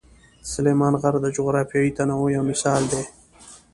[0.51, 3.03] سلیمان غر د جغرافیوي تنوع یو مثال دی.